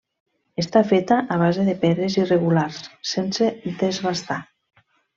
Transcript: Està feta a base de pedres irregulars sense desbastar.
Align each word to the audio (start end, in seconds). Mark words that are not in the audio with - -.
Està 0.63 0.81
feta 0.91 1.17
a 1.35 1.37
base 1.43 1.67
de 1.69 1.77
pedres 1.85 2.17
irregulars 2.23 2.83
sense 3.13 3.55
desbastar. 3.85 4.43